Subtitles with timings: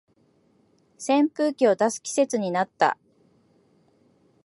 [0.97, 2.97] 扇風機を出す季節になった